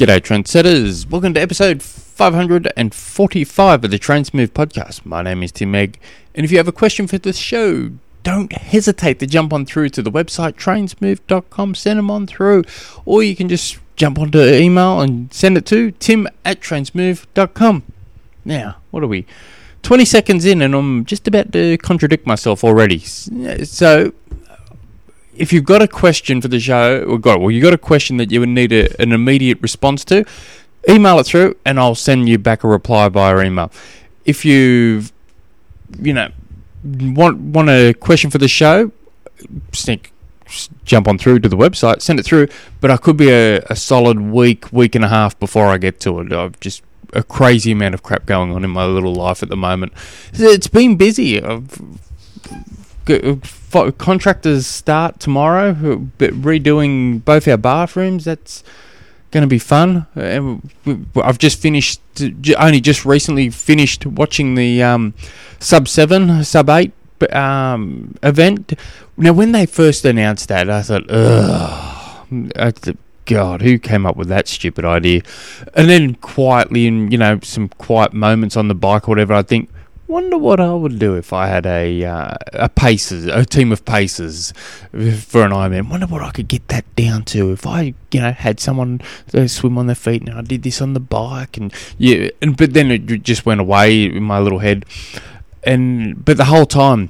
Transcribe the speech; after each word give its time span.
G'day, 0.00 0.18
trendsetters. 0.18 1.04
Welcome 1.10 1.34
to 1.34 1.42
episode 1.42 1.82
545 1.82 3.84
of 3.84 3.90
the 3.90 3.98
Transmove 3.98 4.54
podcast. 4.54 5.04
My 5.04 5.20
name 5.20 5.42
is 5.42 5.52
Tim 5.52 5.74
Egg, 5.74 6.00
and 6.34 6.42
if 6.42 6.50
you 6.50 6.56
have 6.56 6.66
a 6.66 6.72
question 6.72 7.06
for 7.06 7.18
the 7.18 7.34
show, 7.34 7.90
don't 8.22 8.50
hesitate 8.50 9.18
to 9.18 9.26
jump 9.26 9.52
on 9.52 9.66
through 9.66 9.90
to 9.90 10.00
the 10.00 10.10
website 10.10 10.54
trainsmove.com, 10.54 11.74
send 11.74 11.98
them 11.98 12.10
on 12.10 12.26
through, 12.26 12.64
or 13.04 13.22
you 13.22 13.36
can 13.36 13.50
just 13.50 13.78
jump 13.94 14.18
onto 14.18 14.42
email 14.42 15.02
and 15.02 15.30
send 15.34 15.58
it 15.58 15.66
to 15.66 15.90
tim 15.90 16.26
at 16.46 16.62
trainsmove.com. 16.62 17.82
Now, 18.46 18.76
what 18.92 19.02
are 19.02 19.06
we? 19.06 19.26
20 19.82 20.06
seconds 20.06 20.46
in, 20.46 20.62
and 20.62 20.74
I'm 20.74 21.04
just 21.04 21.28
about 21.28 21.52
to 21.52 21.76
contradict 21.76 22.26
myself 22.26 22.64
already. 22.64 23.00
So, 23.00 24.14
if 25.40 25.54
you've 25.54 25.64
got 25.64 25.80
a 25.80 25.88
question 25.88 26.42
for 26.42 26.48
the 26.48 26.60
show, 26.60 27.02
or 27.04 27.18
got 27.18 27.40
well, 27.40 27.50
you've 27.50 27.62
got 27.62 27.72
a 27.72 27.78
question 27.78 28.18
that 28.18 28.30
you 28.30 28.40
would 28.40 28.50
need 28.50 28.72
a, 28.72 29.00
an 29.00 29.10
immediate 29.10 29.58
response 29.62 30.04
to, 30.04 30.22
email 30.86 31.18
it 31.18 31.24
through, 31.24 31.56
and 31.64 31.80
I'll 31.80 31.94
send 31.94 32.28
you 32.28 32.38
back 32.38 32.62
a 32.62 32.68
reply 32.68 33.08
via 33.08 33.40
email. 33.40 33.72
If 34.26 34.44
you've, 34.44 35.12
you 35.98 36.12
know, 36.12 36.28
want 36.84 37.38
want 37.38 37.70
a 37.70 37.94
question 37.94 38.30
for 38.30 38.36
the 38.36 38.48
show, 38.48 38.92
sneak, 39.72 40.12
jump 40.84 41.08
on 41.08 41.16
through 41.16 41.38
to 41.40 41.48
the 41.48 41.56
website, 41.56 42.02
send 42.02 42.20
it 42.20 42.24
through. 42.24 42.48
But 42.82 42.90
I 42.90 42.98
could 42.98 43.16
be 43.16 43.30
a, 43.30 43.60
a 43.70 43.76
solid 43.76 44.20
week, 44.20 44.70
week 44.70 44.94
and 44.94 45.06
a 45.06 45.08
half 45.08 45.40
before 45.40 45.68
I 45.68 45.78
get 45.78 46.00
to 46.00 46.20
it. 46.20 46.34
I've 46.34 46.60
just 46.60 46.82
a 47.14 47.22
crazy 47.22 47.72
amount 47.72 47.94
of 47.94 48.02
crap 48.02 48.26
going 48.26 48.52
on 48.52 48.62
in 48.62 48.70
my 48.70 48.84
little 48.84 49.14
life 49.14 49.42
at 49.42 49.48
the 49.48 49.56
moment. 49.56 49.94
It's 50.34 50.68
been 50.68 50.96
busy. 50.96 51.42
I've, 51.42 51.80
contractors 53.98 54.66
start 54.66 55.20
tomorrow, 55.20 55.74
redoing 56.18 57.24
both 57.24 57.46
our 57.48 57.56
bathrooms. 57.56 58.24
That's 58.24 58.64
going 59.30 59.42
to 59.42 59.48
be 59.48 59.58
fun. 59.58 60.06
And 60.14 60.70
I've 61.16 61.38
just 61.38 61.60
finished, 61.60 62.00
only 62.58 62.80
just 62.80 63.04
recently 63.04 63.50
finished 63.50 64.06
watching 64.06 64.54
the 64.54 64.82
um, 64.82 65.14
sub 65.58 65.88
seven, 65.88 66.44
sub 66.44 66.68
eight 66.70 66.92
um, 67.32 68.14
event. 68.22 68.72
Now, 69.16 69.32
when 69.32 69.52
they 69.52 69.66
first 69.66 70.04
announced 70.04 70.48
that, 70.48 70.68
I 70.70 70.82
thought, 70.82 71.10
ugh. 71.10 71.86
God, 73.26 73.62
who 73.62 73.78
came 73.78 74.06
up 74.06 74.16
with 74.16 74.28
that 74.28 74.48
stupid 74.48 74.84
idea? 74.84 75.22
And 75.74 75.88
then 75.88 76.14
quietly, 76.16 76.86
in 76.86 77.12
you 77.12 77.18
know, 77.18 77.38
some 77.42 77.68
quiet 77.68 78.12
moments 78.12 78.56
on 78.56 78.66
the 78.66 78.74
bike 78.74 79.08
or 79.08 79.12
whatever, 79.12 79.34
I 79.34 79.42
think, 79.42 79.70
wonder 80.10 80.36
what 80.36 80.60
I 80.60 80.72
would 80.74 80.98
do 80.98 81.14
if 81.14 81.32
I 81.32 81.46
had 81.46 81.64
a 81.66 82.04
uh, 82.04 82.34
a 82.52 82.68
paces, 82.68 83.26
a 83.26 83.44
team 83.44 83.72
of 83.72 83.84
paces 83.84 84.52
for 84.92 85.44
an 85.44 85.52
Ironman. 85.52 85.88
Wonder 85.88 86.06
what 86.06 86.22
I 86.22 86.30
could 86.30 86.48
get 86.48 86.68
that 86.68 86.84
down 86.96 87.24
to 87.26 87.52
if 87.52 87.66
I, 87.66 87.94
you 88.10 88.20
know, 88.20 88.32
had 88.32 88.60
someone 88.60 89.00
swim 89.46 89.78
on 89.78 89.86
their 89.86 89.94
feet 89.94 90.22
and 90.22 90.30
I 90.30 90.42
did 90.42 90.62
this 90.62 90.82
on 90.82 90.94
the 90.94 91.00
bike 91.00 91.56
and 91.56 91.72
yeah, 91.96 92.28
and 92.42 92.56
but 92.56 92.74
then 92.74 92.90
it 92.90 93.22
just 93.22 93.46
went 93.46 93.60
away 93.60 94.04
in 94.04 94.22
my 94.22 94.38
little 94.38 94.58
head, 94.58 94.84
and 95.62 96.24
but 96.24 96.36
the 96.36 96.46
whole 96.46 96.66
time 96.66 97.08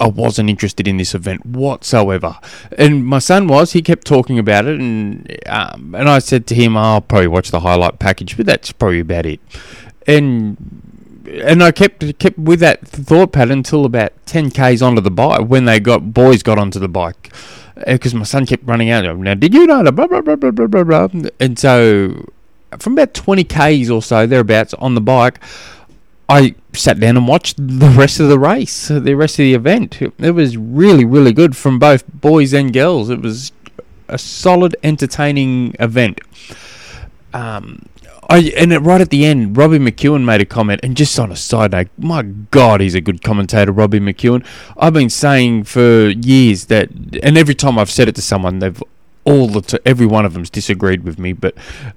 I 0.00 0.08
wasn't 0.08 0.50
interested 0.50 0.88
in 0.88 0.96
this 0.96 1.14
event 1.14 1.44
whatsoever. 1.44 2.38
And 2.76 3.04
my 3.04 3.18
son 3.18 3.48
was. 3.48 3.72
He 3.72 3.82
kept 3.82 4.06
talking 4.06 4.38
about 4.38 4.66
it, 4.66 4.80
and 4.80 5.36
um, 5.46 5.94
and 5.94 6.08
I 6.08 6.18
said 6.20 6.46
to 6.48 6.54
him, 6.54 6.76
"I'll 6.76 7.00
probably 7.00 7.28
watch 7.28 7.50
the 7.50 7.60
highlight 7.60 7.98
package, 7.98 8.36
but 8.36 8.46
that's 8.46 8.72
probably 8.72 9.00
about 9.00 9.26
it." 9.26 9.40
And 10.06 10.83
and 11.26 11.62
I 11.62 11.72
kept 11.72 12.18
kept 12.18 12.38
with 12.38 12.60
that 12.60 12.86
thought 12.86 13.32
pattern 13.32 13.58
until 13.58 13.84
about 13.84 14.12
ten 14.26 14.50
k's 14.50 14.82
onto 14.82 15.00
the 15.00 15.10
bike 15.10 15.46
when 15.46 15.64
they 15.64 15.80
got 15.80 16.12
boys 16.12 16.42
got 16.42 16.58
onto 16.58 16.78
the 16.78 16.88
bike 16.88 17.32
because 17.86 18.14
uh, 18.14 18.18
my 18.18 18.24
son 18.24 18.46
kept 18.46 18.64
running 18.64 18.90
out. 18.90 19.04
Now, 19.18 19.34
did 19.34 19.54
you 19.54 19.66
know 19.66 19.82
that? 19.82 19.92
Blah, 19.92 20.06
blah, 20.06 20.20
blah, 20.20 20.36
blah, 20.36 20.50
blah, 20.50 20.66
blah, 20.66 20.84
blah. 20.84 21.30
And 21.40 21.58
so, 21.58 22.30
from 22.78 22.92
about 22.94 23.14
20 23.14 23.44
k's 23.44 23.90
or 23.90 24.02
so, 24.02 24.26
thereabouts, 24.26 24.74
on 24.74 24.94
the 24.94 25.00
bike, 25.00 25.40
I 26.28 26.54
sat 26.72 27.00
down 27.00 27.16
and 27.16 27.28
watched 27.28 27.56
the 27.56 27.88
rest 27.96 28.20
of 28.20 28.28
the 28.28 28.38
race, 28.38 28.88
the 28.88 29.14
rest 29.14 29.34
of 29.34 29.44
the 29.44 29.54
event. 29.54 30.00
It 30.00 30.30
was 30.30 30.56
really, 30.56 31.04
really 31.04 31.32
good 31.32 31.56
from 31.56 31.78
both 31.78 32.04
boys 32.06 32.52
and 32.52 32.72
girls. 32.72 33.10
It 33.10 33.20
was 33.20 33.52
a 34.08 34.18
solid, 34.18 34.76
entertaining 34.82 35.74
event. 35.80 36.20
Um, 37.32 37.86
I, 38.28 38.52
and 38.56 38.84
right 38.84 39.00
at 39.00 39.10
the 39.10 39.24
end, 39.24 39.56
Robbie 39.56 39.78
McEwen 39.78 40.24
made 40.24 40.40
a 40.40 40.44
comment, 40.44 40.80
and 40.82 40.96
just 40.96 41.18
on 41.18 41.30
a 41.30 41.36
side 41.36 41.72
note, 41.72 41.88
my 41.98 42.22
God, 42.22 42.80
he's 42.80 42.94
a 42.94 43.00
good 43.00 43.22
commentator, 43.22 43.72
Robbie 43.72 44.00
McEwen. 44.00 44.44
I've 44.76 44.92
been 44.94 45.10
saying 45.10 45.64
for 45.64 46.08
years 46.08 46.66
that, 46.66 46.88
and 47.22 47.36
every 47.36 47.54
time 47.54 47.78
I've 47.78 47.90
said 47.90 48.08
it 48.08 48.14
to 48.16 48.22
someone, 48.22 48.58
they've 48.60 48.82
all 49.24 49.48
the 49.48 49.62
t- 49.62 49.78
every 49.86 50.06
one 50.06 50.24
of 50.26 50.34
them's 50.34 50.50
disagreed 50.50 51.02
with 51.02 51.18
me, 51.18 51.32
but 51.32 51.54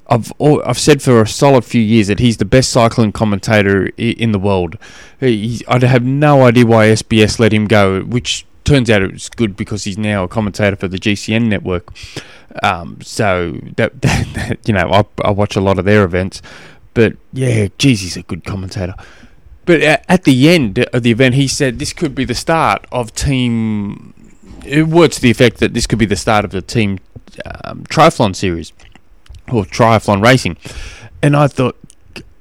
I've 0.07 0.31
all, 0.37 0.63
I've 0.65 0.79
said 0.79 1.01
for 1.01 1.21
a 1.21 1.27
solid 1.27 1.65
few 1.65 1.81
years 1.81 2.07
that 2.07 2.19
he's 2.19 2.37
the 2.37 2.45
best 2.45 2.69
cycling 2.69 3.11
commentator 3.11 3.87
I- 3.99 4.01
in 4.01 4.31
the 4.31 4.39
world. 4.39 4.77
He, 5.19 5.61
I 5.67 5.85
have 5.85 6.03
no 6.03 6.43
idea 6.43 6.65
why 6.65 6.87
SBS 6.87 7.39
let 7.39 7.53
him 7.53 7.65
go, 7.65 8.01
which 8.01 8.45
turns 8.67 8.89
out 8.89 9.01
it's 9.01 9.29
good 9.29 9.55
because 9.55 9.85
he's 9.85 9.97
now 9.97 10.25
a 10.25 10.27
commentator 10.27 10.75
for 10.75 10.87
the 10.87 10.97
GCN 10.97 11.47
network. 11.47 11.91
Um, 12.61 12.99
so 13.01 13.59
that, 13.77 14.01
that, 14.01 14.27
that, 14.33 14.67
you 14.67 14.73
know, 14.73 14.89
I, 14.91 15.05
I 15.23 15.31
watch 15.31 15.55
a 15.55 15.61
lot 15.61 15.79
of 15.79 15.85
their 15.85 16.03
events, 16.03 16.41
but 16.93 17.15
yeah, 17.33 17.69
geez, 17.77 18.01
he's 18.01 18.17
a 18.17 18.23
good 18.23 18.43
commentator. 18.43 18.95
But 19.65 19.81
at 19.81 20.23
the 20.23 20.49
end 20.49 20.79
of 20.93 21.03
the 21.03 21.11
event, 21.11 21.35
he 21.35 21.47
said 21.47 21.79
this 21.79 21.91
could 21.91 22.15
be 22.15 22.23
the 22.23 22.35
start 22.35 22.85
of 22.91 23.13
team. 23.13 24.13
It 24.65 24.87
words 24.87 25.17
to 25.17 25.21
the 25.21 25.29
effect 25.29 25.57
that 25.57 25.73
this 25.73 25.85
could 25.85 25.99
be 25.99 26.05
the 26.05 26.15
start 26.15 26.45
of 26.45 26.51
the 26.51 26.61
team 26.61 26.99
um, 27.63 27.83
triathlon 27.83 28.33
series 28.33 28.71
or 29.51 29.65
triathlon 29.65 30.23
racing, 30.23 30.55
and 31.21 31.35
I 31.35 31.47
thought 31.47 31.77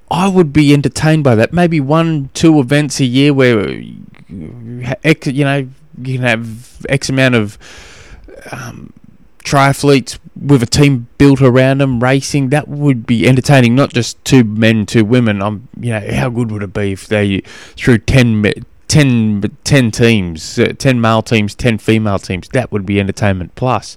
I 0.08 0.28
would 0.28 0.52
be 0.52 0.72
entertained 0.72 1.24
by 1.24 1.34
that. 1.34 1.52
Maybe 1.52 1.80
one, 1.80 2.30
two 2.32 2.60
events 2.60 3.00
a 3.00 3.04
year 3.04 3.34
where 3.34 3.70
you 3.70 4.04
know 4.28 5.68
you 5.98 6.18
can 6.18 6.26
have 6.26 6.86
X 6.88 7.08
amount 7.08 7.34
of 7.34 7.58
um, 8.52 8.92
triathletes 9.46 10.18
with 10.34 10.62
a 10.62 10.66
team 10.66 11.06
built 11.18 11.40
around 11.40 11.78
them 11.78 12.02
racing. 12.02 12.50
That 12.50 12.68
would 12.68 13.06
be 13.06 13.26
entertaining. 13.26 13.74
Not 13.74 13.92
just 13.92 14.22
two 14.24 14.44
men, 14.44 14.86
two 14.86 15.04
women. 15.04 15.40
I'm, 15.40 15.68
you 15.80 15.90
know, 15.92 16.12
how 16.12 16.28
good 16.28 16.50
would 16.50 16.62
it 16.62 16.72
be 16.72 16.92
if 16.92 17.06
they 17.06 17.40
threw 17.76 17.98
10, 17.98 18.52
10, 18.88 19.56
10 19.64 19.90
teams, 19.92 20.58
uh, 20.58 20.72
ten 20.76 21.00
male 21.00 21.22
teams, 21.22 21.54
ten 21.54 21.78
female 21.78 22.18
teams? 22.18 22.48
That 22.50 22.72
would 22.72 22.84
be 22.84 22.98
entertainment 23.00 23.54
plus. 23.54 23.96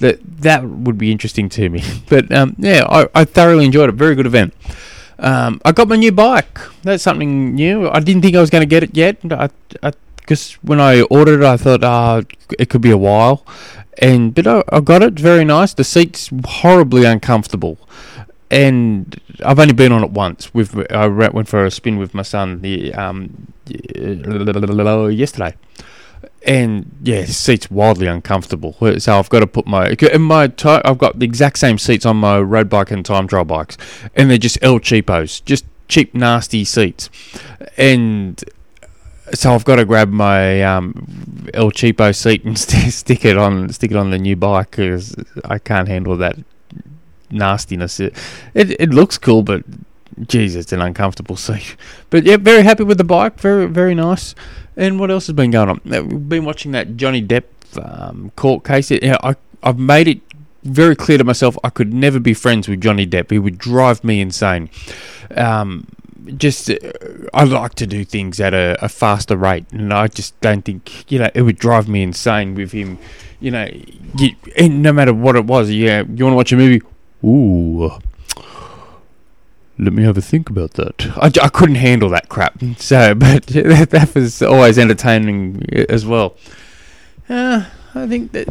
That 0.00 0.18
that 0.42 0.64
would 0.64 0.98
be 0.98 1.12
interesting 1.12 1.48
to 1.50 1.68
me. 1.70 1.82
But 2.08 2.30
um, 2.32 2.54
yeah, 2.58 2.84
I, 2.88 3.08
I 3.14 3.24
thoroughly 3.24 3.64
enjoyed 3.64 3.88
it. 3.88 3.94
Very 3.94 4.14
good 4.14 4.26
event. 4.26 4.52
Um, 5.18 5.60
I 5.64 5.72
got 5.72 5.88
my 5.88 5.96
new 5.96 6.12
bike. 6.12 6.58
That's 6.82 7.02
something 7.02 7.54
new. 7.54 7.88
I 7.88 8.00
didn't 8.00 8.22
think 8.22 8.36
I 8.36 8.40
was 8.40 8.50
going 8.50 8.62
to 8.62 8.66
get 8.66 8.82
it 8.82 8.96
yet. 8.96 9.18
I, 9.30 9.48
I 9.82 9.92
because 10.24 10.54
when 10.62 10.80
I 10.80 11.02
ordered 11.02 11.42
it, 11.42 11.46
I 11.46 11.58
thought, 11.58 11.84
ah, 11.84 12.22
it 12.58 12.70
could 12.70 12.80
be 12.80 12.90
a 12.90 12.96
while, 12.96 13.44
and 13.98 14.34
but 14.34 14.46
I, 14.46 14.62
I 14.70 14.80
got 14.80 15.02
it. 15.02 15.20
Very 15.20 15.44
nice. 15.44 15.74
The 15.74 15.84
seat's 15.84 16.30
horribly 16.46 17.04
uncomfortable, 17.04 17.78
and 18.50 19.20
I've 19.44 19.58
only 19.58 19.74
been 19.74 19.92
on 19.92 20.02
it 20.02 20.12
once. 20.12 20.54
With 20.54 20.90
I 20.90 21.06
went 21.08 21.48
for 21.48 21.66
a 21.66 21.70
spin 21.70 21.98
with 21.98 22.14
my 22.14 22.22
son 22.22 22.62
the 22.62 22.94
um 22.94 23.52
yesterday, 23.66 25.54
and 26.46 26.90
yeah, 27.02 27.20
the 27.20 27.32
seat's 27.32 27.70
wildly 27.70 28.06
uncomfortable. 28.06 28.76
So 28.98 29.18
I've 29.18 29.28
got 29.28 29.40
to 29.40 29.46
put 29.46 29.66
my 29.66 29.90
in 29.90 30.22
my 30.22 30.44
I've 30.64 30.98
got 30.98 31.18
the 31.18 31.26
exact 31.26 31.58
same 31.58 31.76
seats 31.76 32.06
on 32.06 32.16
my 32.16 32.40
road 32.40 32.70
bike 32.70 32.90
and 32.90 33.04
time 33.04 33.28
trial 33.28 33.44
bikes, 33.44 33.76
and 34.16 34.30
they're 34.30 34.38
just 34.38 34.58
El 34.62 34.80
Cheapos, 34.80 35.44
just 35.44 35.66
cheap 35.86 36.14
nasty 36.14 36.64
seats, 36.64 37.10
and 37.76 38.42
so 39.32 39.52
I've 39.54 39.64
got 39.64 39.76
to 39.76 39.84
grab 39.84 40.10
my 40.10 40.62
um, 40.62 41.48
El 41.54 41.70
Cheapo 41.70 42.14
seat 42.14 42.44
and 42.44 42.58
st- 42.58 42.92
stick 42.92 43.24
it 43.24 43.38
on 43.38 43.70
stick 43.70 43.90
it 43.90 43.96
on 43.96 44.10
the 44.10 44.18
new 44.18 44.36
bike 44.36 44.72
because 44.72 45.16
I 45.44 45.58
can't 45.58 45.88
handle 45.88 46.16
that 46.18 46.36
nastiness. 47.30 48.00
It, 48.00 48.16
it, 48.54 48.80
it 48.80 48.90
looks 48.90 49.18
cool, 49.18 49.42
but 49.42 49.64
geez, 50.26 50.56
it's 50.56 50.72
an 50.72 50.80
uncomfortable 50.80 51.36
seat. 51.36 51.76
But 52.10 52.24
yeah, 52.24 52.36
very 52.36 52.62
happy 52.62 52.84
with 52.84 52.98
the 52.98 53.04
bike. 53.04 53.38
Very 53.40 53.66
very 53.66 53.94
nice. 53.94 54.34
And 54.76 54.98
what 54.98 55.10
else 55.10 55.26
has 55.28 55.34
been 55.34 55.50
going 55.50 55.68
on? 55.68 55.80
We've 55.84 56.28
been 56.28 56.44
watching 56.44 56.72
that 56.72 56.96
Johnny 56.96 57.24
Depp 57.24 57.44
um, 57.82 58.32
court 58.36 58.64
case. 58.64 58.90
It, 58.90 59.04
I 59.04 59.36
I've 59.62 59.78
made 59.78 60.08
it 60.08 60.20
very 60.64 60.96
clear 60.96 61.18
to 61.18 61.24
myself 61.24 61.56
I 61.62 61.70
could 61.70 61.92
never 61.92 62.18
be 62.18 62.34
friends 62.34 62.68
with 62.68 62.80
Johnny 62.80 63.06
Depp. 63.06 63.30
He 63.30 63.38
would 63.38 63.58
drive 63.58 64.02
me 64.02 64.20
insane. 64.20 64.70
Um, 65.36 65.86
just 66.36 66.70
uh, 66.70 66.76
I 67.32 67.44
like 67.44 67.74
to 67.74 67.86
do 67.86 68.04
things 68.04 68.40
at 68.40 68.54
a, 68.54 68.76
a, 68.82 68.88
faster 68.88 69.36
rate, 69.36 69.66
and 69.72 69.92
I 69.92 70.08
just 70.08 70.38
don't 70.40 70.64
think 70.64 71.10
you 71.10 71.18
know 71.18 71.30
it 71.34 71.42
would 71.42 71.58
drive 71.58 71.88
me 71.88 72.02
insane 72.02 72.54
with 72.54 72.72
him. 72.72 72.98
You 73.40 73.50
know, 73.50 73.68
you, 74.16 74.68
no 74.68 74.92
matter 74.92 75.12
what 75.12 75.36
it 75.36 75.44
was, 75.44 75.70
yeah, 75.70 76.02
you 76.08 76.24
want 76.24 76.32
to 76.32 76.36
watch 76.36 76.52
a 76.52 76.56
movie? 76.56 76.82
Ooh, 77.22 77.90
let 79.78 79.92
me 79.92 80.02
have 80.02 80.16
a 80.16 80.22
think 80.22 80.48
about 80.48 80.72
that. 80.74 81.06
I, 81.16 81.26
I 81.44 81.48
couldn't 81.48 81.76
handle 81.76 82.08
that 82.10 82.28
crap. 82.28 82.62
So, 82.78 83.14
but 83.16 83.46
that, 83.46 83.90
that 83.90 84.14
was 84.14 84.40
always 84.42 84.78
entertaining 84.78 85.62
uh, 85.74 85.84
as 85.88 86.06
well. 86.06 86.36
Uh, 87.28 87.66
I 87.94 88.06
think 88.06 88.32
that 88.32 88.48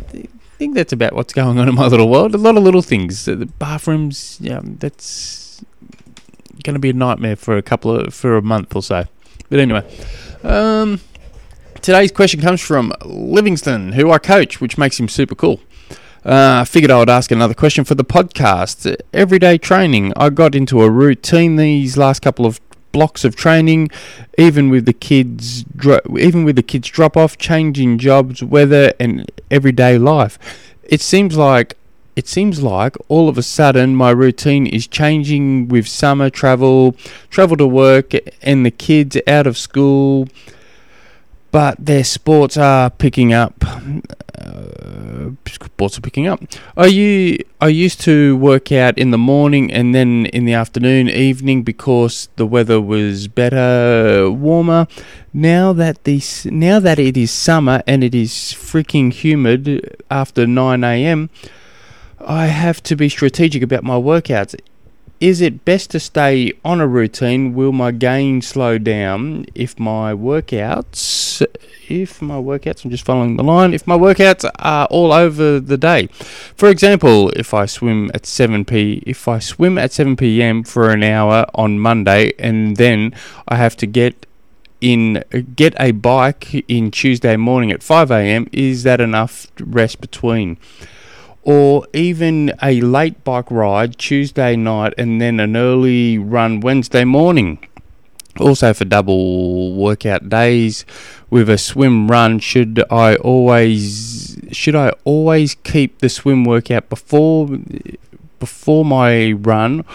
think 0.63 0.75
that's 0.75 0.93
about 0.93 1.13
what's 1.13 1.33
going 1.33 1.59
on 1.59 1.67
in 1.67 1.75
my 1.75 1.87
little 1.87 2.09
world. 2.09 2.33
A 2.33 2.37
lot 2.37 2.55
of 2.55 2.63
little 2.63 2.81
things. 2.81 3.25
The 3.25 3.45
bathrooms, 3.45 4.37
yeah, 4.39 4.61
that's 4.63 5.63
going 6.63 6.75
to 6.75 6.80
be 6.80 6.89
a 6.89 6.94
nightmare 6.94 7.36
for 7.36 7.57
a 7.57 7.62
couple 7.62 7.95
of 7.95 8.13
for 8.13 8.38
a 8.38 8.42
month 8.42 8.75
or 8.75 8.81
so. 8.81 9.06
But 9.50 9.60
anyway, 9.60 9.83
um, 10.44 11.00
today's 11.81 12.12
question 12.12 12.42
comes 12.42 12.62
from 12.62 12.94
Livingston, 13.06 13.94
who 13.94 14.12
I 14.12 14.18
coach, 14.18 14.60
which 14.62 14.77
makes 14.77 15.00
him 15.00 15.07
super 15.07 15.36
cool. 15.36 15.60
Uh, 16.25 16.60
I 16.62 16.65
figured 16.65 16.89
I 16.89 17.00
would 17.00 17.10
ask 17.10 17.31
another 17.31 17.54
question 17.54 17.83
for 17.83 17.95
the 17.95 18.06
podcast. 18.06 18.95
Everyday 19.13 19.57
training. 19.57 20.13
I 20.15 20.30
got 20.30 20.56
into 20.56 20.81
a 20.81 20.89
routine 20.89 21.57
these 21.57 21.98
last 21.98 22.21
couple 22.21 22.45
of 22.45 22.62
blocks 22.94 23.25
of 23.25 23.36
training, 23.36 23.89
even 24.38 24.69
with 24.69 24.86
the 24.86 24.94
kids, 24.94 25.63
dro- 25.63 26.00
even 26.18 26.45
with 26.45 26.56
the 26.56 26.63
kids 26.63 26.88
drop 26.88 27.18
off, 27.18 27.38
changing 27.38 27.98
jobs, 27.98 28.42
weather, 28.42 28.94
and 29.00 29.30
everyday 29.51 29.98
life. 29.98 30.39
It 30.83 31.01
seems 31.01 31.36
like 31.36 31.75
it 32.15 32.27
seems 32.27 32.62
like 32.62 32.95
all 33.07 33.27
of 33.30 33.38
a 33.38 33.44
sudden 33.44 33.95
my 33.95 34.12
routine 34.12 34.68
is 34.68 34.88
changing 34.88 35.68
with 35.68 35.88
summer 35.88 36.30
travel, 36.30 36.95
travel 37.30 37.57
to 37.57 37.68
work, 37.68 38.13
and 38.42 38.65
the 38.65 38.71
kids 38.71 39.18
out 39.27 39.48
of 39.48 39.57
school. 39.57 40.27
But 41.51 41.86
their 41.86 42.04
sports 42.04 42.57
are 42.57 42.89
picking 42.89 43.31
up. 43.31 43.54
Uh, 43.63 45.31
sports 45.48 45.98
are 45.98 46.01
picking 46.01 46.27
up. 46.27 46.42
I, 46.75 47.39
I 47.62 47.68
used 47.68 48.01
to 48.01 48.36
work 48.38 48.71
out 48.71 48.98
in 48.98 49.12
the 49.12 49.18
morning 49.18 49.71
and 49.71 49.94
then 49.94 50.25
in 50.27 50.45
the 50.45 50.54
afternoon, 50.54 51.09
evening 51.09 51.63
because 51.63 52.30
the 52.36 52.45
weather 52.45 52.81
was 52.81 53.27
better, 53.27 54.31
warmer. 54.31 54.88
Now 55.33 55.74
that 55.74 56.04
this, 56.04 56.45
now 56.45 56.80
that 56.80 57.00
it 57.00 57.18
is 57.18 57.31
summer 57.31 57.83
and 57.86 58.04
it 58.04 58.16
is 58.16 58.31
freaking 58.31 59.13
humid 59.13 59.95
after 60.09 60.48
9 60.48 60.83
a.m., 60.83 61.30
I 62.25 62.47
have 62.47 62.81
to 62.83 62.95
be 62.95 63.09
strategic 63.09 63.63
about 63.63 63.83
my 63.83 63.95
workouts. 63.95 64.55
Is 65.19 65.41
it 65.41 65.65
best 65.65 65.91
to 65.91 65.99
stay 65.99 66.53
on 66.65 66.81
a 66.81 66.87
routine? 66.87 67.53
Will 67.53 67.71
my 67.71 67.91
gain 67.91 68.41
slow 68.41 68.77
down 68.77 69.45
if 69.55 69.79
my 69.79 70.13
workouts 70.13 71.45
if 71.89 72.21
my 72.21 72.35
workouts 72.35 72.83
I'm 72.83 72.91
just 72.91 73.05
following 73.05 73.35
the 73.35 73.43
line, 73.43 73.73
if 73.73 73.85
my 73.85 73.97
workouts 73.97 74.49
are 74.59 74.85
all 74.87 75.11
over 75.11 75.59
the 75.59 75.77
day. 75.77 76.07
For 76.55 76.69
example, 76.69 77.29
if 77.31 77.53
I 77.53 77.65
swim 77.65 78.09
at 78.13 78.25
7 78.25 78.65
p 78.65 79.03
if 79.05 79.27
I 79.27 79.39
swim 79.39 79.77
at 79.77 79.91
7 79.91 80.15
p.m. 80.15 80.63
for 80.63 80.91
an 80.91 81.03
hour 81.03 81.45
on 81.55 81.79
Monday 81.79 82.33
and 82.39 82.77
then 82.77 83.13
I 83.47 83.55
have 83.55 83.75
to 83.77 83.85
get 83.85 84.25
in 84.81 85.23
get 85.55 85.73
a 85.79 85.91
bike 85.91 86.53
in 86.69 86.91
Tuesday 86.91 87.37
morning 87.37 87.71
at 87.71 87.83
5 87.83 88.11
a.m. 88.11 88.47
is 88.51 88.83
that 88.83 88.99
enough 89.01 89.47
rest 89.59 90.01
between? 90.01 90.57
Or 91.44 91.86
even 91.94 92.54
a 92.62 92.80
late 92.81 93.24
bike 93.24 93.51
ride 93.51 93.98
Tuesday 93.98 94.56
night 94.56 94.94
and 94.98 95.19
then 95.22 95.40
an 95.40 95.56
early 95.56 96.18
run 96.18 96.62
Wednesday 96.62 97.04
morning. 97.04 97.66
Also, 98.40 98.74
for 98.74 98.86
double 98.86 99.75
workout 99.75 100.28
days 100.28 100.86
with 101.30 101.50
a 101.50 101.57
swim 101.57 102.10
run, 102.10 102.40
should 102.40 102.84
I 102.90 103.16
always 103.18 104.40
should 104.51 104.75
I 104.75 104.92
always 105.04 105.54
keep 105.54 106.00
the 106.00 106.10
swim 106.10 106.44
workout 106.44 106.90
before 106.90 107.60
before 108.40 108.84
my 108.84 109.34
run, 109.34 109.86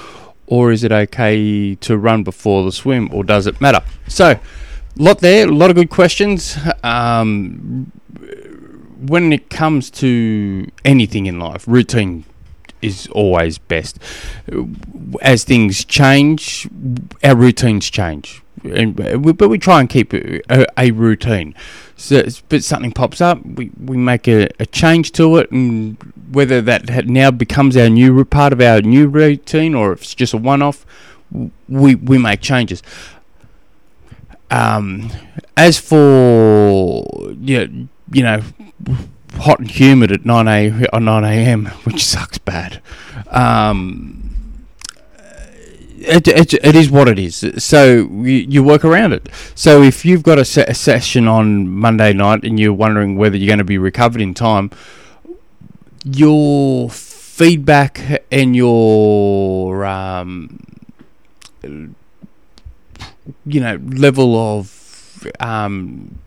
or 0.46 0.70
is 0.70 0.84
it 0.84 0.92
okay 0.92 1.74
to 1.74 1.98
run 1.98 2.22
before 2.22 2.64
the 2.64 2.72
swim, 2.72 3.10
or 3.12 3.24
does 3.24 3.48
it 3.48 3.60
matter? 3.60 3.82
So, 4.06 4.38
lot 4.96 5.18
there, 5.18 5.48
a 5.48 5.50
lot 5.50 5.70
of 5.70 5.76
good 5.76 5.90
questions. 5.90 6.56
Um, 6.84 7.90
when 8.98 9.32
it 9.32 9.50
comes 9.50 9.90
to 9.90 10.68
anything 10.84 11.26
in 11.26 11.38
life, 11.38 11.66
routine 11.66 12.24
is 12.82 13.08
always 13.08 13.58
best. 13.58 13.98
As 15.20 15.44
things 15.44 15.84
change, 15.84 16.68
our 17.22 17.36
routines 17.36 17.90
change, 17.90 18.42
and, 18.64 18.96
but 18.96 19.48
we 19.48 19.58
try 19.58 19.80
and 19.80 19.88
keep 19.88 20.12
a, 20.12 20.66
a 20.76 20.90
routine. 20.90 21.54
So, 21.96 22.24
but 22.48 22.62
something 22.62 22.92
pops 22.92 23.20
up, 23.20 23.44
we, 23.44 23.70
we 23.82 23.96
make 23.96 24.28
a, 24.28 24.48
a 24.60 24.66
change 24.66 25.12
to 25.12 25.36
it, 25.38 25.50
and 25.50 25.96
whether 26.30 26.60
that 26.62 27.06
now 27.06 27.30
becomes 27.30 27.76
our 27.76 27.88
new 27.88 28.24
part 28.24 28.52
of 28.52 28.60
our 28.60 28.80
new 28.80 29.08
routine 29.08 29.74
or 29.74 29.92
if 29.92 30.02
it's 30.02 30.14
just 30.14 30.34
a 30.34 30.36
one-off, 30.36 30.86
we 31.68 31.94
we 31.94 32.18
make 32.18 32.40
changes. 32.40 32.82
Um, 34.50 35.10
as 35.56 35.78
for 35.78 37.04
yeah, 37.40 37.66
you 37.66 37.68
know 37.68 37.88
hot 39.34 39.58
and 39.58 39.70
humid 39.70 40.12
at 40.12 40.24
9 40.24 40.48
a, 40.48 40.86
on 40.92 41.04
9 41.04 41.24
a.m., 41.24 41.66
which 41.84 42.04
sucks 42.04 42.38
bad. 42.38 42.82
Um, 43.28 44.28
it, 46.00 46.28
it, 46.28 46.54
it 46.54 46.74
is 46.76 46.90
what 46.90 47.08
it 47.08 47.18
is. 47.18 47.44
So 47.58 48.08
you, 48.10 48.46
you 48.48 48.64
work 48.64 48.84
around 48.84 49.12
it. 49.12 49.28
So 49.54 49.82
if 49.82 50.04
you've 50.04 50.22
got 50.22 50.38
a, 50.38 50.44
se- 50.44 50.66
a, 50.68 50.74
session 50.74 51.26
on 51.28 51.68
Monday 51.68 52.12
night 52.12 52.44
and 52.44 52.58
you're 52.58 52.72
wondering 52.72 53.16
whether 53.16 53.36
you're 53.36 53.48
going 53.48 53.58
to 53.58 53.64
be 53.64 53.78
recovered 53.78 54.20
in 54.20 54.32
time, 54.34 54.70
your 56.04 56.88
feedback 56.88 58.24
and 58.30 58.54
your 58.56 59.84
um, 59.84 60.60
you 61.62 63.60
know 63.60 63.78
level 63.84 64.36
of 64.36 65.26
um, 65.40 66.18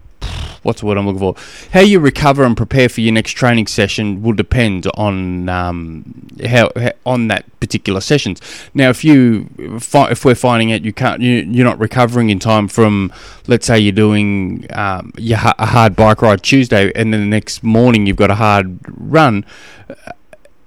what's 0.63 0.81
the 0.81 0.87
word 0.87 0.97
I'm 0.97 1.05
looking 1.05 1.19
for? 1.19 1.35
How 1.73 1.81
you 1.81 1.99
recover 1.99 2.43
and 2.43 2.55
prepare 2.55 2.89
for 2.89 3.01
your 3.01 3.13
next 3.13 3.33
training 3.33 3.67
session 3.67 4.21
will 4.21 4.33
depend 4.33 4.87
on 4.95 5.49
um, 5.49 6.27
how, 6.45 6.71
on 7.05 7.27
that 7.29 7.45
particular 7.59 8.01
sessions. 8.01 8.41
Now, 8.73 8.89
if 8.89 9.03
you 9.03 9.49
if 9.57 10.25
we're 10.25 10.35
finding 10.35 10.71
out 10.73 10.83
you 10.83 10.93
can't 10.93 11.21
you, 11.21 11.45
you're 11.49 11.65
not 11.65 11.79
recovering 11.79 12.29
in 12.29 12.39
time 12.39 12.67
from, 12.67 13.11
let's 13.47 13.65
say 13.65 13.79
you're 13.79 13.91
doing 13.91 14.65
um, 14.71 15.11
your, 15.17 15.39
a 15.57 15.65
hard 15.65 15.95
bike 15.95 16.21
ride 16.21 16.43
Tuesday, 16.43 16.91
and 16.95 17.13
then 17.13 17.21
the 17.21 17.27
next 17.27 17.63
morning 17.63 18.05
you've 18.05 18.17
got 18.17 18.31
a 18.31 18.35
hard 18.35 18.79
run 18.87 19.45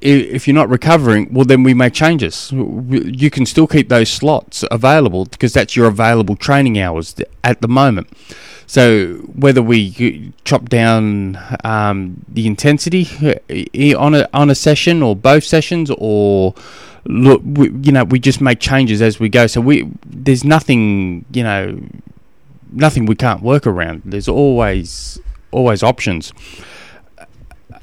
if 0.04 0.46
you're 0.46 0.54
not 0.54 0.68
recovering, 0.68 1.32
well, 1.32 1.46
then 1.46 1.62
we 1.62 1.72
make 1.72 1.94
changes. 1.94 2.52
You 2.52 3.30
can 3.30 3.46
still 3.46 3.66
keep 3.66 3.88
those 3.88 4.10
slots 4.10 4.62
available 4.70 5.24
because 5.24 5.54
that's 5.54 5.74
your 5.76 5.86
available 5.86 6.36
training 6.36 6.78
hours 6.78 7.16
at 7.42 7.62
the 7.62 7.68
moment. 7.68 8.08
So 8.66 9.14
whether 9.34 9.62
we 9.62 10.32
chop 10.44 10.68
down 10.68 11.38
um, 11.64 12.24
the 12.28 12.46
intensity 12.46 13.08
uh, 13.22 13.98
on 13.98 14.14
a 14.14 14.28
on 14.32 14.50
a 14.50 14.54
session 14.54 15.02
or 15.02 15.14
both 15.14 15.44
sessions, 15.44 15.90
or 15.98 16.54
look, 17.04 17.42
we, 17.44 17.70
you 17.70 17.92
know, 17.92 18.04
we 18.04 18.18
just 18.18 18.40
make 18.40 18.60
changes 18.60 19.02
as 19.02 19.20
we 19.20 19.28
go. 19.28 19.46
So 19.46 19.60
we 19.60 19.90
there's 20.06 20.44
nothing, 20.44 21.24
you 21.32 21.42
know, 21.42 21.80
nothing 22.72 23.06
we 23.06 23.14
can't 23.14 23.42
work 23.42 23.66
around. 23.66 24.02
There's 24.04 24.28
always 24.28 25.20
always 25.50 25.82
options. 25.82 26.32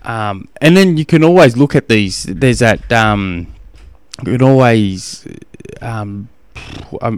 Um, 0.04 0.48
and 0.62 0.76
then 0.76 0.98
you 0.98 1.06
can 1.06 1.24
always 1.24 1.56
look 1.56 1.76
at 1.76 1.88
these. 1.88 2.24
There's 2.24 2.60
that. 2.60 2.92
Um, 2.92 3.48
you 4.26 4.38
can 4.38 4.42
always. 4.42 5.28
Um, 5.82 6.30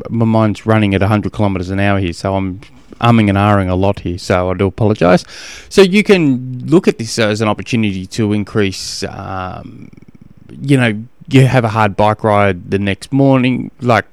my 0.09 0.25
mind's 0.25 0.65
running 0.65 0.93
at 0.93 1.01
100 1.01 1.33
kilometres 1.33 1.69
an 1.69 1.79
hour 1.79 1.99
here, 1.99 2.13
so 2.13 2.35
I'm 2.35 2.61
umming 3.00 3.29
and 3.29 3.38
ahhing 3.38 3.69
a 3.69 3.75
lot 3.75 4.00
here, 4.00 4.17
so 4.17 4.51
I 4.51 4.53
do 4.53 4.67
apologise. 4.67 5.25
So 5.69 5.81
you 5.81 6.03
can 6.03 6.65
look 6.65 6.88
at 6.88 6.97
this 6.97 7.19
as 7.19 7.41
an 7.41 7.47
opportunity 7.47 8.05
to 8.07 8.33
increase, 8.33 9.03
um, 9.03 9.89
you 10.50 10.77
know, 10.77 11.03
you 11.29 11.45
have 11.45 11.63
a 11.63 11.69
hard 11.69 11.95
bike 11.95 12.23
ride 12.23 12.71
the 12.71 12.79
next 12.79 13.12
morning. 13.12 13.71
Like, 13.81 14.05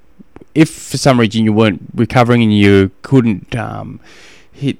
if 0.54 0.70
for 0.70 0.96
some 0.96 1.20
reason 1.20 1.44
you 1.44 1.52
weren't 1.52 1.82
recovering 1.94 2.42
and 2.42 2.56
you 2.56 2.90
couldn't 3.02 3.54
um, 3.54 4.00
hit 4.52 4.78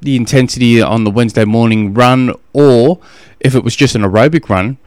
the 0.00 0.16
intensity 0.16 0.80
on 0.80 1.04
the 1.04 1.10
Wednesday 1.10 1.44
morning 1.44 1.94
run, 1.94 2.32
or 2.52 3.00
if 3.40 3.54
it 3.54 3.64
was 3.64 3.76
just 3.76 3.94
an 3.94 4.02
aerobic 4.02 4.48
run, 4.48 4.78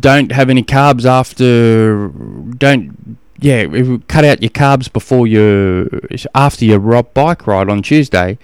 don't 0.00 0.32
have 0.32 0.50
any 0.50 0.62
carbs 0.62 1.04
after. 1.04 2.08
Don't 2.08 3.18
yeah, 3.40 3.66
cut 4.08 4.24
out 4.24 4.42
your 4.42 4.50
carbs 4.50 4.92
before 4.92 5.26
your 5.26 5.86
after 6.34 6.64
your 6.64 6.78
rob 6.78 7.14
bike 7.14 7.46
ride 7.46 7.68
on 7.68 7.82
Tuesday, 7.82 8.38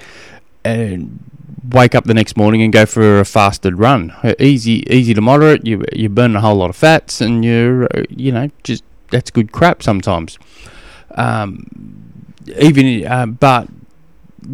and 0.65 1.19
wake 1.71 1.95
up 1.95 2.05
the 2.05 2.15
next 2.15 2.37
morning 2.37 2.63
and 2.63 2.73
go 2.73 2.87
for 2.87 3.21
a 3.21 3.25
fasted 3.25 3.79
run. 3.79 4.15
Easy, 4.39 4.85
easy 4.91 5.15
to 5.15 5.21
moderate. 5.21 5.67
You 5.67 5.85
you 5.93 6.09
burn 6.09 6.37
a 6.37 6.41
whole 6.41 6.57
lot 6.57 6.71
of 6.71 6.77
fats, 6.77 7.21
and 7.21 7.45
you're 7.45 7.89
you 8.09 8.33
know 8.33 8.51
just 8.63 8.85
that's 9.11 9.31
good 9.31 9.53
crap 9.53 9.83
sometimes. 9.83 10.39
Um, 11.17 11.67
even 12.59 13.07
uh, 13.07 13.27
but 13.27 13.69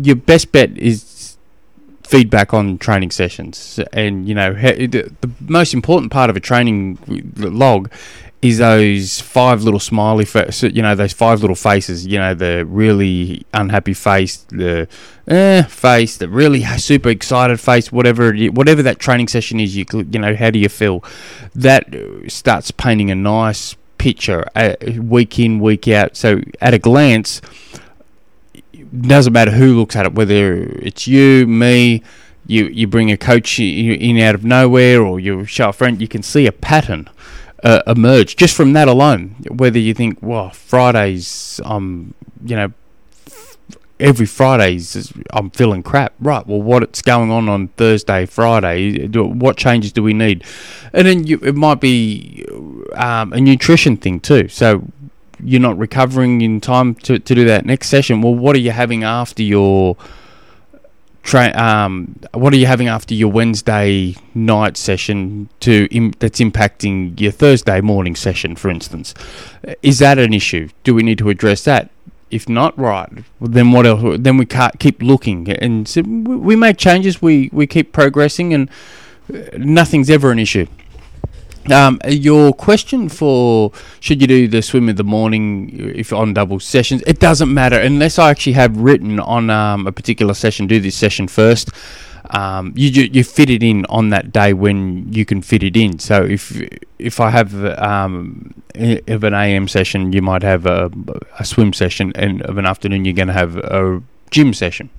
your 0.02 0.16
best 0.16 0.52
bet 0.52 0.76
is 0.78 1.09
feedback 2.10 2.52
on 2.52 2.76
training 2.78 3.12
sessions, 3.12 3.78
and 3.92 4.28
you 4.28 4.34
know 4.34 4.52
the, 4.52 5.12
most 5.40 5.72
important 5.72 6.10
part 6.10 6.28
of 6.28 6.36
a 6.36 6.40
training 6.40 6.98
log 7.36 7.88
is 8.42 8.58
those 8.58 9.20
five 9.20 9.62
little 9.62 9.78
smiley 9.78 10.24
faces, 10.24 10.74
you 10.74 10.80
know, 10.80 10.94
those 10.94 11.12
five 11.12 11.42
little 11.42 11.54
faces, 11.54 12.06
you 12.06 12.18
know, 12.18 12.32
the 12.32 12.64
really 12.66 13.44
unhappy 13.52 13.92
face, 13.92 14.38
the 14.48 14.88
eh 15.28 15.62
face, 15.62 16.16
the 16.16 16.28
really 16.28 16.64
super 16.78 17.10
excited 17.10 17.60
face, 17.60 17.92
whatever 17.92 18.34
whatever 18.48 18.82
that 18.82 18.98
training 18.98 19.28
session 19.28 19.60
is, 19.60 19.76
you 19.76 19.84
you 19.92 20.18
know, 20.18 20.34
how 20.34 20.50
do 20.50 20.58
you 20.58 20.68
feel? 20.68 21.04
That 21.54 21.94
starts 22.28 22.70
painting 22.70 23.10
a 23.10 23.14
nice 23.14 23.76
picture 23.98 24.46
uh, 24.56 24.74
week 24.96 25.38
in, 25.38 25.60
week 25.60 25.86
out. 25.88 26.16
So 26.16 26.40
at 26.60 26.72
a 26.72 26.78
glance, 26.78 27.42
doesn't 28.99 29.32
matter 29.32 29.50
who 29.52 29.78
looks 29.78 29.97
at 29.97 30.06
it, 30.06 30.14
whether 30.14 30.62
it's 30.82 31.06
you, 31.06 31.47
me, 31.47 32.02
you 32.47 32.66
you 32.66 32.87
bring 32.87 33.11
a 33.11 33.16
coach 33.16 33.61
in 33.61 34.18
out 34.18 34.35
of 34.35 34.44
nowhere, 34.44 35.02
or 35.02 35.20
you 35.20 35.44
show 35.44 35.68
a 35.68 35.73
friend, 35.73 36.00
you 36.00 36.09
can 36.09 36.23
see 36.23 36.47
a 36.47 36.52
pattern 36.52 37.09
uh, 37.62 37.82
emerge 37.87 38.37
just 38.37 38.56
from 38.56 38.73
that 38.73 38.88
alone. 38.88 39.37
Whether 39.49 39.78
you 39.78 39.94
think, 39.94 40.18
well, 40.20 40.50
Fridays, 40.50 41.61
um, 41.64 42.14
you 42.44 42.56
know, 42.56 42.73
every 44.00 44.26
Fridays 44.26 45.12
I'm 45.30 45.50
feeling 45.50 45.82
crap. 45.82 46.14
Right. 46.18 46.44
Well, 46.47 46.62
what's 46.62 47.02
going 47.02 47.30
on 47.30 47.49
on 47.49 47.68
Thursday, 47.68 48.26
Friday? 48.26 49.06
What 49.06 49.56
changes 49.56 49.92
do 49.92 50.02
we 50.02 50.14
need? 50.14 50.44
And 50.92 51.06
then 51.06 51.26
you, 51.26 51.38
it 51.42 51.54
might 51.54 51.80
be 51.80 52.44
um, 52.94 53.32
a 53.32 53.40
nutrition 53.40 53.97
thing 53.97 54.20
too. 54.20 54.49
So 54.49 54.85
you're 55.44 55.61
not 55.61 55.78
recovering 55.78 56.40
in 56.40 56.61
time 56.61 56.94
to, 56.97 57.18
to 57.18 57.35
do 57.35 57.44
that 57.44 57.64
next 57.66 57.88
session. 57.88 58.23
Well, 58.23 58.35
what 58.35 58.56
are 58.56 58.61
you 58.61 58.70
having 58.70 59.04
after 59.04 59.42
your 59.42 59.97
Tra- 61.23 61.54
um, 61.54 62.16
what 62.32 62.52
are 62.54 62.56
you 62.56 62.66
having 62.66 62.88
after 62.88 63.14
your 63.14 63.30
Wednesday 63.30 64.16
night 64.35 64.76
session 64.78 65.50
to 65.61 65.87
Im- 65.90 66.14
that's 66.18 66.40
impacting 66.40 67.20
your 67.20 67.30
Thursday 67.30 67.80
morning 67.82 68.16
session, 68.16 68.56
for 68.56 68.70
instance? 68.70 69.12
Is 69.82 69.99
that 69.99 70.18
an 70.18 70.32
issue? 70.32 70.70
Do 70.82 70.94
we 70.94 71.02
need 71.02 71.18
to 71.18 71.28
address 71.28 71.64
that? 71.64 71.90
If 72.30 72.49
not, 72.49 72.76
right, 72.78 73.09
then 73.40 73.70
what 73.73 73.87
else? 73.87 74.16
Then 74.20 74.38
we 74.38 74.47
can't 74.47 74.78
keep 74.78 75.02
looking 75.02 75.50
and 75.50 75.87
so 75.87 76.02
we 76.02 76.56
make 76.56 76.78
changes. 76.78 77.20
We 77.20 77.50
we 77.52 77.66
keep 77.66 77.92
progressing, 77.92 78.54
and 78.54 78.70
uh, 79.32 79.59
nothing's 79.59 80.09
ever 80.09 80.30
an 80.30 80.38
issue. 80.38 80.66
Um, 81.68 82.00
your 82.08 82.52
question 82.54 83.08
for 83.08 83.70
should 84.00 84.20
you 84.20 84.26
do 84.26 84.48
the 84.48 84.62
swim 84.62 84.88
in 84.88 84.96
the 84.96 85.04
morning 85.04 85.92
if 85.94 86.12
on 86.12 86.32
double 86.32 86.58
sessions? 86.58 87.02
It 87.06 87.20
doesn't 87.20 87.52
matter 87.52 87.78
unless 87.78 88.18
I 88.18 88.30
actually 88.30 88.54
have 88.54 88.76
written 88.76 89.20
on 89.20 89.50
um, 89.50 89.86
a 89.86 89.92
particular 89.92 90.34
session. 90.34 90.66
Do 90.66 90.80
this 90.80 90.96
session 90.96 91.28
first. 91.28 91.70
Um, 92.30 92.72
you 92.76 92.88
you 93.12 93.24
fit 93.24 93.50
it 93.50 93.62
in 93.62 93.84
on 93.86 94.10
that 94.10 94.32
day 94.32 94.52
when 94.52 95.12
you 95.12 95.24
can 95.24 95.42
fit 95.42 95.62
it 95.62 95.76
in. 95.76 95.98
So 95.98 96.24
if 96.24 96.60
if 96.98 97.20
I 97.20 97.30
have 97.30 97.54
um, 97.78 98.54
of 98.74 99.24
an 99.24 99.34
AM 99.34 99.68
session, 99.68 100.12
you 100.12 100.22
might 100.22 100.42
have 100.42 100.64
a, 100.64 100.90
a 101.38 101.44
swim 101.44 101.72
session, 101.72 102.12
and 102.14 102.42
of 102.42 102.56
an 102.56 102.66
afternoon, 102.66 103.04
you're 103.04 103.14
going 103.14 103.28
to 103.28 103.34
have 103.34 103.56
a 103.56 104.02
gym 104.30 104.54
session. 104.54 104.90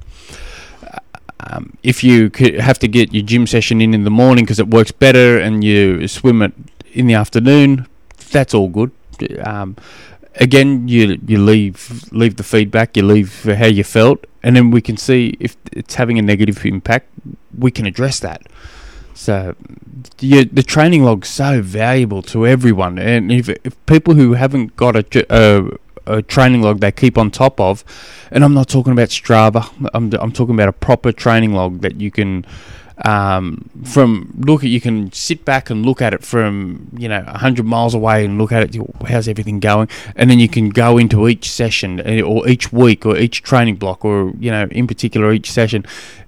Um, 1.43 1.77
if 1.81 2.03
you 2.03 2.29
have 2.59 2.77
to 2.79 2.87
get 2.87 3.13
your 3.13 3.23
gym 3.23 3.47
session 3.47 3.81
in 3.81 3.93
in 3.93 4.03
the 4.03 4.11
morning 4.11 4.45
because 4.45 4.59
it 4.59 4.67
works 4.67 4.91
better 4.91 5.39
and 5.39 5.63
you 5.63 6.07
swim 6.07 6.41
it 6.41 6.53
in 6.93 7.07
the 7.07 7.15
afternoon, 7.15 7.87
that's 8.31 8.53
all 8.53 8.69
good. 8.69 8.91
Um, 9.43 9.75
again, 10.35 10.87
you 10.87 11.19
you 11.25 11.37
leave 11.39 12.11
leave 12.11 12.35
the 12.35 12.43
feedback, 12.43 12.95
you 12.97 13.03
leave 13.03 13.43
how 13.43 13.67
you 13.67 13.83
felt, 13.83 14.25
and 14.43 14.55
then 14.55 14.71
we 14.71 14.81
can 14.81 14.97
see 14.97 15.35
if 15.39 15.55
it's 15.71 15.95
having 15.95 16.19
a 16.19 16.21
negative 16.21 16.65
impact. 16.65 17.07
We 17.57 17.71
can 17.71 17.85
address 17.85 18.19
that. 18.19 18.41
So 19.13 19.55
the, 20.17 20.45
the 20.45 20.63
training 20.63 21.03
log's 21.03 21.29
so 21.29 21.61
valuable 21.61 22.21
to 22.23 22.47
everyone, 22.47 22.97
and 22.97 23.31
if, 23.31 23.49
if 23.49 23.85
people 23.85 24.15
who 24.15 24.33
haven't 24.33 24.75
got 24.75 24.95
a, 24.95 25.25
a 25.29 25.69
a 26.05 26.21
training 26.21 26.61
log 26.61 26.79
they 26.79 26.91
keep 26.91 27.17
on 27.17 27.31
top 27.31 27.59
of, 27.59 27.83
and 28.31 28.43
I'm 28.43 28.53
not 28.53 28.69
talking 28.69 28.93
about 28.93 29.09
Strava. 29.09 29.69
I'm 29.93 30.11
I'm 30.13 30.31
talking 30.31 30.55
about 30.55 30.69
a 30.69 30.73
proper 30.73 31.11
training 31.11 31.53
log 31.53 31.81
that 31.81 31.99
you 31.99 32.11
can. 32.11 32.45
Um, 33.03 33.67
from 33.83 34.31
look 34.37 34.63
at 34.63 34.69
you 34.69 34.79
can 34.79 35.11
sit 35.11 35.43
back 35.43 35.71
and 35.71 35.83
look 35.83 36.03
at 36.03 36.13
it 36.13 36.23
from 36.23 36.87
you 36.95 37.09
know 37.09 37.23
100 37.23 37.65
miles 37.65 37.95
away 37.95 38.23
and 38.23 38.37
look 38.37 38.51
at 38.51 38.75
it 38.75 38.79
how's 39.07 39.27
everything 39.27 39.59
going 39.59 39.89
and 40.15 40.29
then 40.29 40.37
you 40.37 40.47
can 40.47 40.69
go 40.69 40.99
into 40.99 41.27
each 41.27 41.49
session 41.49 41.99
eh, 42.01 42.21
or 42.21 42.47
each 42.47 42.71
week 42.71 43.03
or 43.03 43.17
each 43.17 43.41
training 43.41 43.77
block 43.77 44.05
or 44.05 44.33
you 44.37 44.51
know 44.51 44.67
in 44.69 44.85
particular 44.85 45.33
each 45.33 45.49
session 45.49 45.83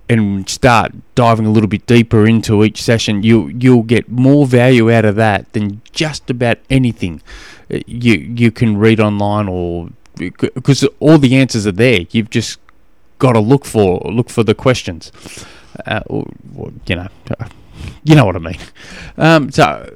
and 0.09 0.49
start 0.49 0.93
diving 1.15 1.45
a 1.45 1.51
little 1.51 1.69
bit 1.69 1.85
deeper 1.85 2.25
into 2.25 2.63
each 2.63 2.81
session 2.81 3.21
you 3.21 3.49
you'll 3.49 3.83
get 3.83 4.09
more 4.09 4.47
value 4.47 4.91
out 4.91 5.05
of 5.05 5.15
that 5.15 5.51
than 5.53 5.79
just 5.91 6.27
about 6.29 6.57
anything 6.71 7.21
you 7.69 8.13
you 8.15 8.51
can 8.51 8.77
read 8.77 8.99
online 8.99 9.47
or 9.47 9.89
because 10.15 10.83
all 10.99 11.17
the 11.17 11.35
answers 11.35 11.65
are 11.65 11.71
there. 11.71 12.01
You've 12.11 12.29
just 12.29 12.59
got 13.19 13.33
to 13.33 13.39
look 13.39 13.65
for 13.65 13.99
look 14.05 14.29
for 14.29 14.43
the 14.43 14.53
questions. 14.53 15.11
Uh, 15.87 16.01
or, 16.05 16.27
or, 16.55 16.71
you 16.85 16.95
know, 16.95 17.07
you 18.03 18.15
know 18.15 18.25
what 18.25 18.35
I 18.35 18.39
mean. 18.39 18.59
Um, 19.17 19.51
so 19.51 19.91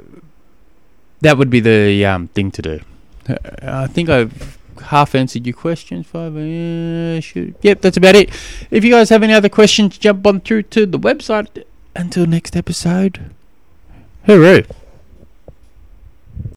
that 1.21 1.37
would 1.37 1.51
be 1.51 1.59
the 1.59 2.03
um, 2.05 2.29
thing 2.29 2.49
to 2.51 2.61
do. 2.61 2.79
Uh, 3.29 3.35
I 3.61 3.87
think 3.87 4.09
I've 4.09 4.57
half 4.85 5.13
answered 5.13 5.45
your 5.45 5.55
questions. 5.55 6.07
Five. 6.07 6.35
Uh, 6.35 7.21
shoot. 7.21 7.55
Yep, 7.61 7.81
that's 7.81 7.97
about 7.97 8.15
it. 8.15 8.29
If 8.71 8.83
you 8.83 8.91
guys 8.91 9.09
have 9.09 9.23
any 9.23 9.33
other 9.33 9.49
questions, 9.49 9.97
jump 9.97 10.25
on 10.25 10.41
through 10.41 10.63
to 10.63 10.85
the 10.85 10.99
website. 10.99 11.63
Until 11.95 12.27
next 12.27 12.55
episode. 12.55 13.33
Hooroo. 14.27 14.69